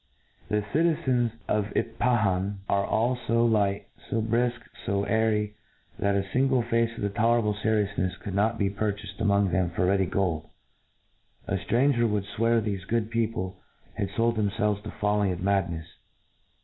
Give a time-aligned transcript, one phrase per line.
[0.49, 5.53] The citizens of IP pahan are all fo light, fo brifk, fo airy,
[5.99, 10.07] that a finglc face of tolerable ferioufncfs co^ld not be purchafcd among them for ready
[10.07, 10.49] gold.—
[11.47, 13.57] ^A ftran gcr would' fwear thefe good people
[13.93, 15.85] had fold themfelves to folly and madnefe.